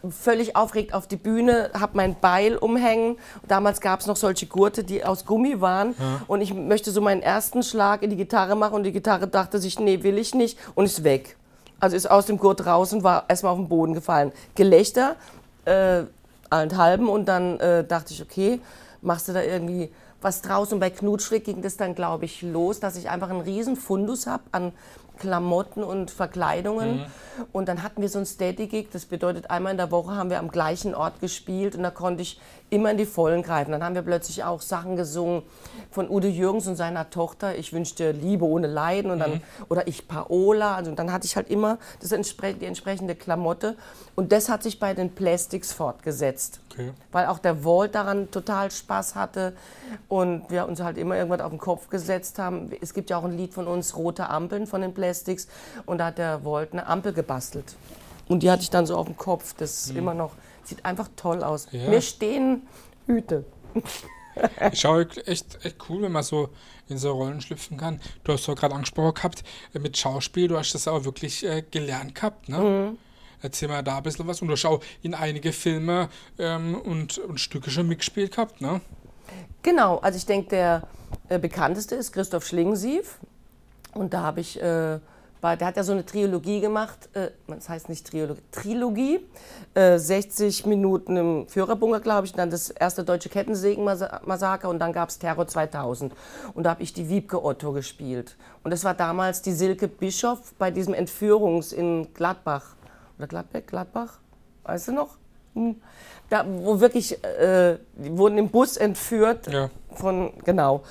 [0.08, 3.18] völlig aufgeregt auf die Bühne, habe mein Beil umhängen.
[3.48, 5.94] Damals gab es noch solche Gurte, die aus Gummi waren.
[6.28, 9.58] Und ich möchte so meinen ersten Schlag in die Gitarre machen und die Gitarre dachte
[9.58, 11.36] sich, nee, will ich nicht und ist weg.
[11.80, 14.32] Also ist aus dem Gurt raus und war erstmal auf den Boden gefallen.
[14.54, 15.16] Gelächter,
[15.64, 16.02] äh,
[16.48, 18.60] allenthalben und dann äh, dachte ich, okay,
[19.02, 20.72] machst du da irgendwie was draus?
[20.72, 24.26] Und bei Knutschflick ging das dann, glaube ich, los, dass ich einfach einen riesen Fundus
[24.26, 24.72] habe an
[25.18, 27.06] Klamotten und Verkleidungen.
[27.52, 30.38] Und dann hatten wir so ein Steady-Gig, das bedeutet, einmal in der Woche haben wir
[30.38, 33.72] am gleichen Ort gespielt und da konnte ich immer in die Vollen greifen.
[33.72, 35.42] Dann haben wir plötzlich auch Sachen gesungen
[35.90, 40.08] von Udo Jürgens und seiner Tochter, ich wünschte Liebe ohne Leiden und dann, oder ich
[40.08, 40.74] Paola.
[40.74, 43.76] Also dann hatte ich halt immer das entspre die entsprechende Klamotte
[44.14, 46.92] und das hat sich bei den Plastics fortgesetzt Okay.
[47.10, 49.54] weil auch der Walt daran total Spaß hatte
[50.08, 52.70] und wir uns halt immer irgendwas auf den Kopf gesetzt haben.
[52.82, 55.05] Es gibt ja auch ein Lied von uns, Rote Ampeln von den Plastics
[55.86, 57.76] und da hat der Walt eine Ampel gebastelt.
[58.28, 59.54] Und die hatte ich dann so auf dem Kopf.
[59.56, 60.32] Das ist immer noch,
[60.64, 61.68] sieht einfach toll aus.
[61.70, 61.88] Ja.
[61.88, 62.62] Mir stehen
[63.06, 63.44] Hüte.
[64.70, 66.50] Ich schaue echt, echt cool, wenn man so
[66.88, 68.00] in so Rollen schlüpfen kann.
[68.22, 69.42] Du hast ja gerade angesprochen gehabt,
[69.72, 72.58] äh, mit Schauspiel, du hast das auch wirklich äh, gelernt gehabt, ne?
[72.58, 72.98] Mhm.
[73.42, 74.40] Erzähl mal da ein bisschen was.
[74.42, 78.80] Und du hast auch in einige Filme ähm, und, und Stücke schon mitgespielt gehabt, ne?
[79.62, 80.88] Genau, also ich denke, der
[81.28, 83.18] äh, bekannteste ist Christoph Schlingensief.
[83.96, 84.98] Und da habe ich, äh,
[85.40, 89.26] bei, der hat ja so eine Trilogie gemacht, äh, das heißt nicht Trilogie, Trilogie,
[89.74, 94.92] äh, 60 Minuten im Führerbunker, glaube ich, und dann das erste deutsche Kettensägen-Massaker und dann
[94.92, 96.14] gab es Terror 2000.
[96.54, 98.36] Und da habe ich die Wiebke Otto gespielt.
[98.62, 102.76] Und das war damals die Silke Bischof bei diesem Entführungs in Gladbach.
[103.18, 104.18] Oder Gladbeck, Gladbach?
[104.64, 105.16] Weißt du noch?
[106.28, 109.70] Da, wo wirklich, äh, die wurden im Bus entführt Ja.
[109.94, 110.82] von, genau.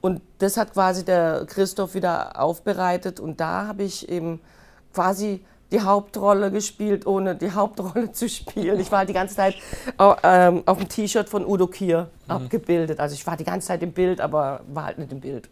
[0.00, 4.40] Und das hat quasi der Christoph wieder aufbereitet und da habe ich eben
[4.94, 8.78] quasi die Hauptrolle gespielt, ohne die Hauptrolle zu spielen.
[8.78, 9.56] Ich war die ganze Zeit
[9.98, 13.00] au- ähm, auf dem T-Shirt von Udo Kier abgebildet.
[13.00, 15.48] Also ich war die ganze Zeit im Bild, aber war halt nicht im Bild.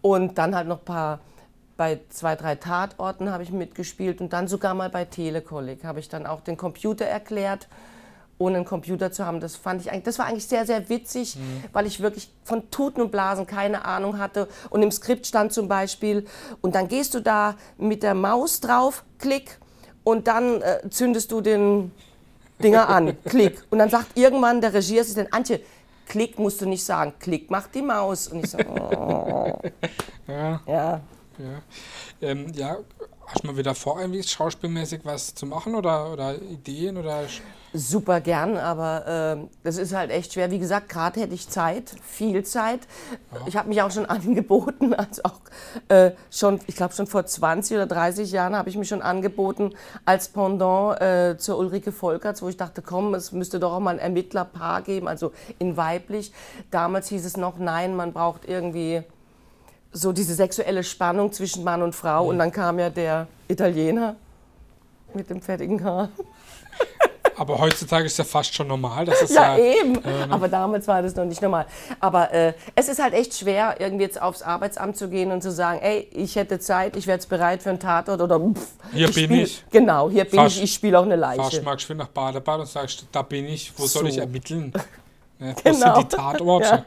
[0.00, 1.18] Und dann halt noch ein paar,
[1.78, 6.08] bei zwei, drei Tatorten habe ich mitgespielt und dann sogar mal bei Telekolleg habe ich
[6.08, 7.68] dann auch den Computer erklärt,
[8.36, 9.38] ohne einen Computer zu haben.
[9.38, 11.38] Das fand ich eigentlich, das war eigentlich sehr, sehr witzig,
[11.72, 14.48] weil ich wirklich von Tuten und Blasen keine Ahnung hatte.
[14.70, 16.26] Und im Skript stand zum Beispiel,
[16.62, 19.58] und dann gehst du da mit der Maus drauf, klick,
[20.02, 21.92] und dann äh, zündest du den
[22.60, 23.62] Dinger an, klick.
[23.70, 25.60] Und dann sagt irgendwann der Regieassistent, Antje,
[26.08, 28.26] klick musst du nicht sagen, klick macht die Maus.
[28.26, 29.60] Und ich so, oh,
[30.26, 31.00] Ja, ja.
[31.38, 31.62] Ja.
[32.28, 32.78] Ähm, ja,
[33.26, 37.24] hast du mal wieder vor, irgendwie schauspielmäßig was zu machen oder, oder Ideen oder
[37.74, 40.50] Super gern, aber äh, das ist halt echt schwer.
[40.50, 42.80] Wie gesagt, gerade hätte ich Zeit, viel Zeit.
[43.30, 43.40] Ja.
[43.46, 45.40] Ich habe mich auch schon angeboten, also auch
[45.88, 49.74] äh, schon, ich glaube schon vor 20 oder 30 Jahren habe ich mich schon angeboten
[50.06, 53.90] als Pendant äh, zur Ulrike Volkerts, wo ich dachte, komm, es müsste doch auch mal
[53.90, 56.32] ein Ermittlerpaar geben, also in weiblich.
[56.70, 59.02] Damals hieß es noch, nein, man braucht irgendwie
[59.92, 62.28] so diese sexuelle Spannung zwischen Mann und Frau.
[62.28, 64.16] Und dann kam ja der Italiener
[65.14, 66.10] mit dem fettigen Haar.
[67.38, 69.04] Aber heutzutage ist ja fast schon normal.
[69.04, 70.02] Das ist ja, ja eben.
[70.02, 70.28] Äh, ne?
[70.28, 71.66] Aber damals war das noch nicht normal.
[72.00, 75.52] Aber äh, es ist halt echt schwer, irgendwie jetzt aufs Arbeitsamt zu gehen und zu
[75.52, 79.08] sagen, ey, ich hätte Zeit, ich wäre jetzt bereit für einen Tatort oder pff, Hier
[79.08, 79.64] ich bin spiel, ich.
[79.70, 81.40] Genau, hier bin ich, ich spiele auch eine Leiche.
[81.40, 84.00] Fahrst mal schön nach Badebad und sagst, da bin ich, wo so.
[84.00, 84.72] soll ich ermitteln?
[85.40, 85.78] Ne, genau.
[85.78, 86.66] Wo sind die Tatorte?
[86.66, 86.84] Ja.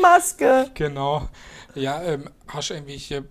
[0.00, 0.70] Maske.
[0.72, 1.28] Genau.
[1.76, 3.24] Ja, ähm, hast du irgendwelche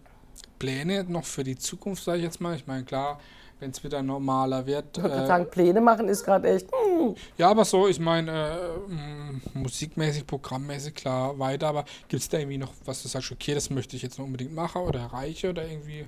[0.59, 2.55] Pläne noch für die Zukunft, sage ich jetzt mal?
[2.55, 3.19] Ich meine, klar,
[3.59, 4.97] wenn es wieder normaler wird.
[4.97, 6.67] Ich würde äh, sagen, Pläne machen ist gerade echt.
[6.71, 7.15] Mm.
[7.37, 12.37] Ja, aber so, ich meine, äh, mm, musikmäßig, programmmäßig, klar, weiter, aber gibt es da
[12.37, 15.49] irgendwie noch, was du sagst, okay, das möchte ich jetzt noch unbedingt machen oder erreiche
[15.49, 16.05] oder irgendwie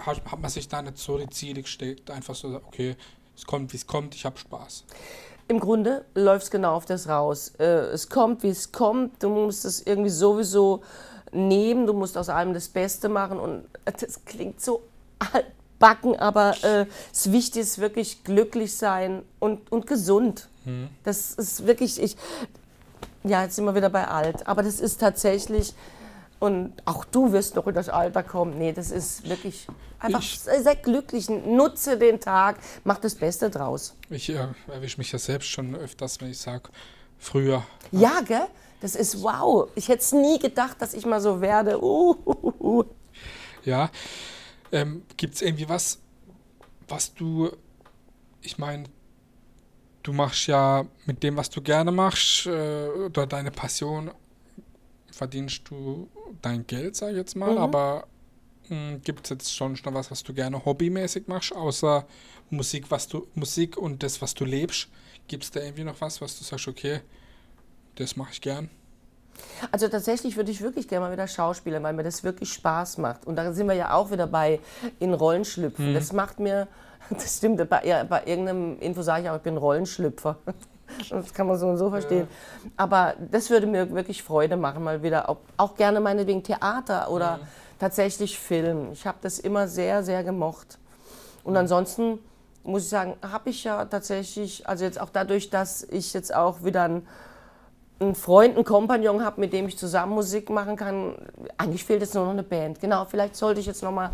[0.00, 2.96] hat, hat man sich da nicht so die Ziele gesteckt, einfach so, okay,
[3.36, 4.84] es kommt, wie es kommt, ich habe Spaß.
[5.48, 7.52] Im Grunde läuft es genau auf das raus.
[7.58, 10.82] Äh, es kommt, wie es kommt, du musst es irgendwie sowieso
[11.36, 14.82] nehmen, du musst aus allem das Beste machen und das klingt so
[15.18, 20.48] altbacken, aber äh, das Wichtige ist wirklich glücklich sein und, und gesund.
[20.64, 20.88] Mhm.
[21.04, 22.16] Das ist wirklich, ich,
[23.24, 25.74] ja, jetzt sind wir wieder bei alt, aber das ist tatsächlich,
[26.38, 28.58] und auch du wirst noch in das Alter kommen.
[28.58, 29.66] Nee, das ist wirklich
[29.98, 33.94] einfach, ich, sei glücklich, nutze den Tag, mach das Beste draus.
[34.10, 36.68] Ich äh, erwische mich ja selbst schon öfters, wenn ich sage,
[37.18, 37.64] früher.
[37.90, 38.46] Ja, gell?
[38.80, 39.68] Das ist wow.
[39.74, 41.82] Ich hätte es nie gedacht, dass ich mal so werde.
[41.82, 42.84] Uh, uh, uh.
[43.64, 43.90] Ja.
[44.72, 45.98] Ähm, Gibt es irgendwie was,
[46.88, 47.50] was du,
[48.42, 48.84] ich meine,
[50.02, 54.10] du machst ja mit dem, was du gerne machst, äh, oder deine Passion,
[55.10, 56.08] verdienst du
[56.42, 57.58] dein Geld, sag ich jetzt mal, mhm.
[57.58, 58.06] aber
[58.68, 62.06] hm, gibt es jetzt schon noch was, was du gerne hobbymäßig machst, außer
[62.50, 64.88] Musik, was du, Musik und das, was du lebst?
[65.28, 67.00] Gibt es da irgendwie noch was, was du sagst, okay,
[67.96, 68.70] das mache ich gern.
[69.70, 73.26] Also tatsächlich würde ich wirklich gerne mal wieder Schauspieler, weil mir das wirklich Spaß macht.
[73.26, 74.60] Und da sind wir ja auch wieder bei
[74.98, 75.90] in Rollen schlüpfen.
[75.90, 75.94] Mhm.
[75.94, 76.68] Das macht mir,
[77.10, 80.36] das stimmt, bei, bei irgendeinem Info sage ich auch, ich bin Rollenschlüpfer.
[81.10, 82.28] Das kann man so und so verstehen.
[82.28, 82.70] Ja.
[82.76, 85.28] Aber das würde mir wirklich Freude machen, mal wieder.
[85.28, 87.40] Auch, auch gerne meinetwegen Theater oder ja.
[87.80, 88.92] tatsächlich Film.
[88.92, 90.78] Ich habe das immer sehr, sehr gemocht.
[91.42, 92.20] Und ansonsten
[92.62, 96.62] muss ich sagen, habe ich ja tatsächlich, also jetzt auch dadurch, dass ich jetzt auch
[96.62, 97.06] wieder ein
[97.98, 101.14] einen Freund, einen Kompagnon habe, mit dem ich zusammen Musik machen kann.
[101.56, 102.80] Eigentlich fehlt jetzt nur noch eine Band.
[102.80, 104.10] Genau, vielleicht sollte ich jetzt noch mal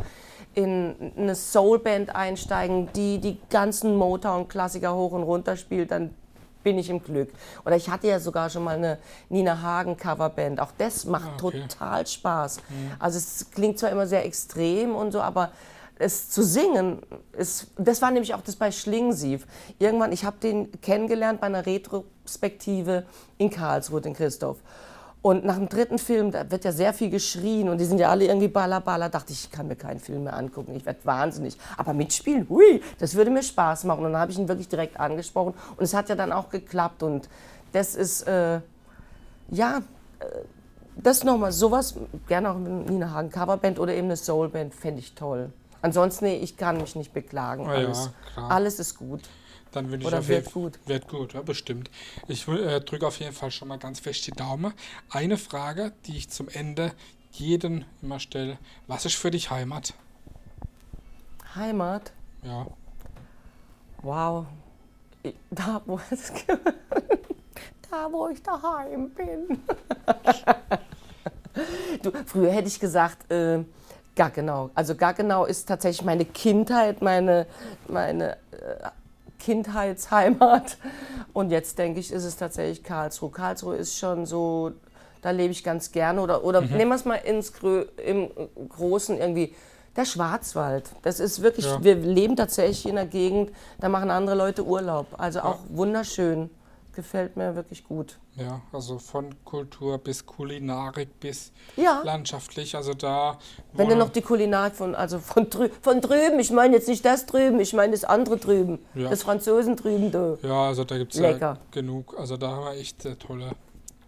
[0.55, 6.15] in eine Soulband einsteigen, die die ganzen Motown-Klassiker hoch und runter spielt, dann
[6.63, 7.31] bin ich im Glück.
[7.65, 10.61] Oder ich hatte ja sogar schon mal eine Nina Hagen Coverband.
[10.61, 11.63] Auch das macht ah, okay.
[11.63, 12.59] total Spaß.
[12.59, 12.91] Mhm.
[12.99, 15.51] Also es klingt zwar immer sehr extrem und so, aber
[16.03, 17.01] es zu singen,
[17.33, 19.47] ist, das war nämlich auch das bei Schlingensief.
[19.79, 23.05] Irgendwann, ich habe den kennengelernt bei einer Retrospektive
[23.39, 24.59] in Karlsruhe, den Christoph.
[25.23, 28.11] Und nach dem dritten Film, da wird ja sehr viel geschrien und die sind ja
[28.11, 29.09] alle irgendwie ballerballer.
[29.09, 31.57] dachte ich, ich kann mir keinen Film mehr angucken, ich werde wahnsinnig.
[31.77, 34.05] Aber mitspielen, hui, das würde mir Spaß machen.
[34.05, 37.05] Und dann habe ich ihn wirklich direkt angesprochen und es hat ja dann auch geklappt.
[37.05, 37.29] Und
[37.71, 38.61] das ist, äh,
[39.51, 39.79] ja,
[40.19, 40.25] äh,
[40.97, 41.95] das nochmal, sowas,
[42.27, 45.53] gerne auch mit Nina Hagen Coverband oder eben eine Soulband, fände ich toll.
[45.83, 47.67] Ansonsten, nee, ich kann mich nicht beklagen.
[47.67, 49.23] Ah, alles, ja, alles ist gut.
[49.73, 50.79] Dann würde ich Oder auf wird jeden, gut.
[50.87, 51.91] Wird gut, ja, bestimmt.
[52.29, 54.73] Ich äh, drücke auf jeden Fall schon mal ganz fest die Daumen.
[55.11, 56.93] Eine Frage, die ich zum Ende
[57.33, 58.59] jeden immer stelle.
[58.87, 59.95] Was ist für dich Heimat?
[61.55, 62.13] Heimat?
[62.43, 62.67] Ja.
[64.03, 64.47] Wow.
[65.51, 66.01] Da, wo,
[67.91, 69.59] da, wo ich daheim bin.
[72.03, 73.65] du, früher hätte ich gesagt, äh,
[74.15, 74.71] Gaggenau.
[74.75, 77.47] Also Gaggenau ist tatsächlich meine Kindheit, meine,
[77.89, 78.91] meine äh,
[79.39, 80.77] Kindheitsheimat.
[81.33, 83.31] Und jetzt denke ich, ist es tatsächlich Karlsruhe.
[83.31, 84.73] Karlsruhe ist schon so,
[85.23, 86.21] da lebe ich ganz gerne.
[86.21, 86.77] Oder, oder mhm.
[86.77, 88.31] nehmen wir es mal ins Grö im
[88.69, 89.55] Großen irgendwie.
[89.95, 91.85] Der Schwarzwald, das ist wirklich, ja.
[91.85, 95.07] wir leben tatsächlich in einer Gegend, da machen andere Leute Urlaub.
[95.19, 95.77] Also auch ja.
[95.77, 96.49] wunderschön
[96.93, 98.19] gefällt mir wirklich gut.
[98.37, 102.03] Ja, also von Kultur bis Kulinarik bis ja.
[102.05, 103.39] landschaftlich, also da.
[103.73, 107.05] Wenn du noch die Kulinarik von, also von, drü von drüben, ich meine jetzt nicht
[107.05, 109.11] das drüben, ich meine das andere drüben, ja.
[109.11, 110.37] das Franzosen drüben da.
[110.43, 113.53] Ja, also da gibt es ja genug, also da haben wir echt äh, tolle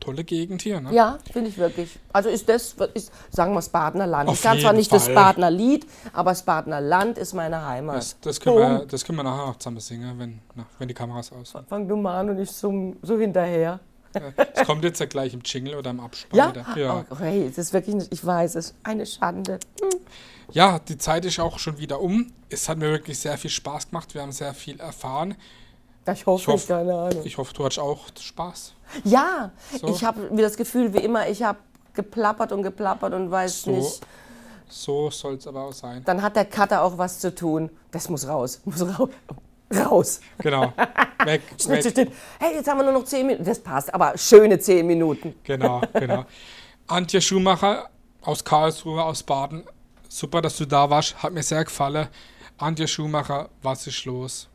[0.04, 0.80] tolle Gegend hier.
[0.80, 0.92] Ne?
[0.94, 1.98] Ja, finde ich wirklich.
[2.12, 4.28] Also ist das, ist, sagen wir das Badener Land.
[4.28, 5.14] Auf ich kann zwar nicht das Fall.
[5.14, 7.96] Badener Lied, aber das Badener Land ist meine Heimat.
[7.96, 10.94] Das, das, können wir, das können wir nachher noch zusammen singen, wenn, na, wenn die
[10.94, 11.68] Kameras aus sind.
[11.68, 13.80] Fang du mal an und ich so, so hinterher.
[14.54, 16.50] Es kommt jetzt ja gleich im Jingle oder im Abspann Ja?
[16.50, 16.66] wieder.
[16.76, 17.04] Ja.
[17.10, 19.58] Oh, hey, das ist wirklich, nicht, ich weiß, es ist eine Schande.
[20.52, 22.32] ja, die Zeit ist auch schon wieder um.
[22.48, 24.14] Es hat mir wirklich sehr viel Spaß gemacht.
[24.14, 25.34] Wir haben sehr viel erfahren.
[26.12, 27.22] Ich hoffe, Ich hoffe- keine Ahnung.
[27.24, 28.74] Ich hoffe, du hattest auch Spaß.
[29.04, 29.88] Ja, So.
[29.88, 31.58] ich habe wieder das Gefühl, wie immer, ich habe
[31.94, 33.70] geplappert und geplappert und weiß So.
[33.70, 34.00] nicht.
[34.68, 36.02] So soll es aber auch sein.
[36.04, 37.70] Dann hat der Cutter auch was zu tun.
[37.90, 38.60] Das muss raus.
[38.64, 39.08] Muss raus.
[39.74, 40.20] Raus.
[40.38, 40.72] Genau.
[41.24, 42.12] Weg, weg.
[42.38, 43.44] Hey, jetzt haben wir nur noch zehn Minuten.
[43.44, 45.34] Das passt, aber schöne zehn Minuten.
[45.42, 46.24] Genau, genau.
[46.86, 47.88] Antje Schumacher
[48.22, 49.64] aus Karlsruhe, aus Baden.
[50.08, 51.22] Super, dass du da warst.
[51.22, 52.08] Hat mir sehr gefallen.
[52.58, 54.48] Antje Schumacher, was ist los?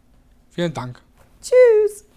[0.51, 1.01] Vielen Dank.
[1.41, 2.09] Tschüss!